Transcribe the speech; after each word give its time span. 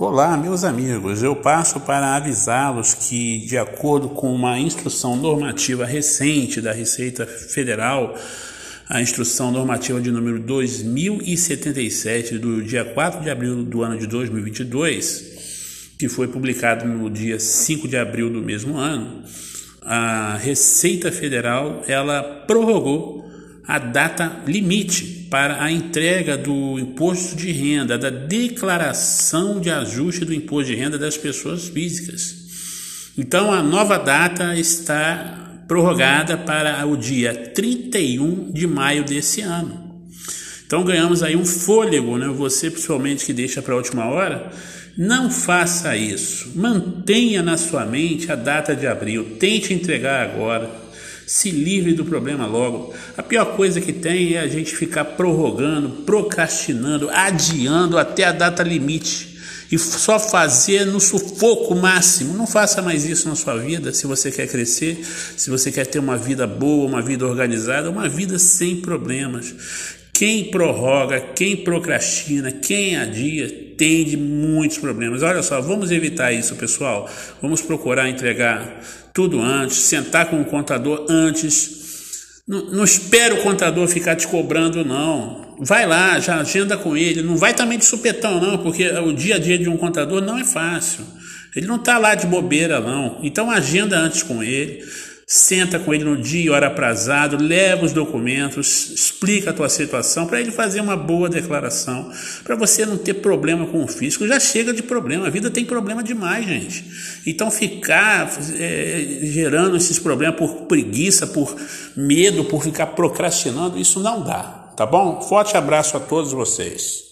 Olá, 0.00 0.36
meus 0.36 0.62
amigos. 0.62 1.24
Eu 1.24 1.34
passo 1.34 1.80
para 1.80 2.14
avisá-los 2.14 2.94
que, 2.94 3.38
de 3.38 3.58
acordo 3.58 4.08
com 4.08 4.32
uma 4.32 4.56
instrução 4.56 5.16
normativa 5.16 5.84
recente 5.84 6.60
da 6.60 6.72
Receita 6.72 7.26
Federal, 7.26 8.14
a 8.88 9.02
instrução 9.02 9.50
normativa 9.50 10.00
de 10.00 10.12
número 10.12 10.38
2077, 10.38 12.38
do 12.38 12.62
dia 12.62 12.84
4 12.84 13.24
de 13.24 13.28
abril 13.28 13.64
do 13.64 13.82
ano 13.82 13.98
de 13.98 14.06
2022, 14.06 15.94
que 15.98 16.08
foi 16.08 16.28
publicado 16.28 16.86
no 16.86 17.10
dia 17.10 17.40
5 17.40 17.88
de 17.88 17.96
abril 17.96 18.30
do 18.30 18.40
mesmo 18.40 18.76
ano, 18.76 19.24
a 19.82 20.36
Receita 20.36 21.10
Federal 21.10 21.82
ela 21.88 22.22
prorrogou 22.46 23.27
a 23.68 23.78
data 23.78 24.40
limite 24.46 25.26
para 25.30 25.62
a 25.62 25.70
entrega 25.70 26.38
do 26.38 26.78
imposto 26.78 27.36
de 27.36 27.52
renda, 27.52 27.98
da 27.98 28.08
declaração 28.08 29.60
de 29.60 29.70
ajuste 29.70 30.24
do 30.24 30.32
imposto 30.32 30.72
de 30.72 30.74
renda 30.74 30.96
das 30.96 31.18
pessoas 31.18 31.68
físicas. 31.68 33.12
Então 33.18 33.52
a 33.52 33.62
nova 33.62 33.98
data 33.98 34.58
está 34.58 35.64
prorrogada 35.68 36.38
para 36.38 36.86
o 36.86 36.96
dia 36.96 37.34
31 37.34 38.50
de 38.52 38.66
maio 38.66 39.04
desse 39.04 39.42
ano. 39.42 40.02
Então 40.66 40.82
ganhamos 40.82 41.22
aí 41.22 41.36
um 41.36 41.44
fôlego, 41.44 42.16
né? 42.16 42.26
Você 42.28 42.70
principalmente 42.70 43.26
que 43.26 43.34
deixa 43.34 43.60
para 43.60 43.74
a 43.74 43.76
última 43.76 44.06
hora, 44.06 44.50
não 44.96 45.30
faça 45.30 45.94
isso. 45.94 46.52
Mantenha 46.54 47.42
na 47.42 47.58
sua 47.58 47.84
mente 47.84 48.32
a 48.32 48.34
data 48.34 48.74
de 48.74 48.86
abril. 48.86 49.36
Tente 49.38 49.74
entregar 49.74 50.22
agora 50.22 50.87
se 51.28 51.50
livre 51.50 51.92
do 51.92 52.06
problema 52.06 52.46
logo. 52.46 52.94
A 53.14 53.22
pior 53.22 53.54
coisa 53.54 53.82
que 53.82 53.92
tem 53.92 54.32
é 54.32 54.40
a 54.40 54.48
gente 54.48 54.74
ficar 54.74 55.04
prorrogando, 55.04 55.90
procrastinando, 56.06 57.10
adiando 57.10 57.98
até 57.98 58.24
a 58.24 58.32
data 58.32 58.62
limite 58.62 59.36
e 59.70 59.78
só 59.78 60.18
fazer 60.18 60.86
no 60.86 60.98
sufoco 60.98 61.74
máximo. 61.74 62.32
Não 62.32 62.46
faça 62.46 62.80
mais 62.80 63.04
isso 63.04 63.28
na 63.28 63.36
sua 63.36 63.58
vida 63.58 63.92
se 63.92 64.06
você 64.06 64.32
quer 64.32 64.48
crescer, 64.48 65.04
se 65.36 65.50
você 65.50 65.70
quer 65.70 65.86
ter 65.86 65.98
uma 65.98 66.16
vida 66.16 66.46
boa, 66.46 66.88
uma 66.88 67.02
vida 67.02 67.26
organizada, 67.26 67.90
uma 67.90 68.08
vida 68.08 68.38
sem 68.38 68.76
problemas. 68.76 69.54
Quem 70.18 70.50
prorroga, 70.50 71.20
quem 71.20 71.58
procrastina, 71.58 72.50
quem 72.50 72.96
adia, 72.96 73.48
tem 73.76 74.04
de 74.04 74.16
muitos 74.16 74.76
problemas. 74.76 75.22
Olha 75.22 75.44
só, 75.44 75.60
vamos 75.60 75.92
evitar 75.92 76.32
isso, 76.32 76.56
pessoal. 76.56 77.08
Vamos 77.40 77.62
procurar 77.62 78.08
entregar 78.08 78.82
tudo 79.14 79.40
antes, 79.40 79.76
sentar 79.76 80.26
com 80.28 80.40
o 80.40 80.44
contador 80.44 81.06
antes. 81.08 82.42
Não, 82.48 82.64
não 82.64 82.82
espera 82.82 83.32
o 83.32 83.42
contador 83.44 83.86
ficar 83.86 84.16
te 84.16 84.26
cobrando, 84.26 84.84
não. 84.84 85.56
Vai 85.60 85.86
lá, 85.86 86.18
já 86.18 86.40
agenda 86.40 86.76
com 86.76 86.96
ele. 86.96 87.22
Não 87.22 87.36
vai 87.36 87.54
também 87.54 87.78
de 87.78 87.84
supetão, 87.84 88.40
não, 88.40 88.58
porque 88.58 88.88
o 88.88 89.12
dia 89.12 89.36
a 89.36 89.38
dia 89.38 89.56
de 89.56 89.68
um 89.68 89.76
contador 89.76 90.20
não 90.20 90.36
é 90.36 90.42
fácil. 90.42 91.04
Ele 91.54 91.68
não 91.68 91.76
está 91.76 91.96
lá 91.96 92.16
de 92.16 92.26
bobeira, 92.26 92.80
não. 92.80 93.20
Então 93.22 93.48
agenda 93.48 93.96
antes 93.96 94.24
com 94.24 94.42
ele 94.42 94.82
senta 95.30 95.78
com 95.78 95.92
ele 95.92 96.04
no 96.04 96.16
dia, 96.16 96.50
hora 96.50 96.68
aprazado, 96.68 97.36
leva 97.36 97.84
os 97.84 97.92
documentos, 97.92 98.90
explica 98.90 99.50
a 99.50 99.52
tua 99.52 99.68
situação 99.68 100.26
para 100.26 100.40
ele 100.40 100.50
fazer 100.50 100.80
uma 100.80 100.96
boa 100.96 101.28
declaração, 101.28 102.10
para 102.42 102.56
você 102.56 102.86
não 102.86 102.96
ter 102.96 103.12
problema 103.12 103.66
com 103.66 103.84
o 103.84 103.86
fisco. 103.86 104.26
Já 104.26 104.40
chega 104.40 104.72
de 104.72 104.82
problema, 104.82 105.26
a 105.26 105.30
vida 105.30 105.50
tem 105.50 105.66
problema 105.66 106.02
demais, 106.02 106.46
gente. 106.46 106.82
Então 107.26 107.50
ficar 107.50 108.32
é, 108.58 109.18
gerando 109.24 109.76
esses 109.76 109.98
problemas 109.98 110.36
por 110.36 110.62
preguiça, 110.62 111.26
por 111.26 111.54
medo, 111.94 112.46
por 112.46 112.64
ficar 112.64 112.86
procrastinando, 112.86 113.78
isso 113.78 114.00
não 114.00 114.24
dá, 114.24 114.72
tá 114.74 114.86
bom? 114.86 115.20
Forte 115.20 115.58
abraço 115.58 115.94
a 115.94 116.00
todos 116.00 116.32
vocês. 116.32 117.07